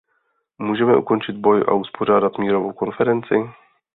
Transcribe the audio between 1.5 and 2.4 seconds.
a uspořádat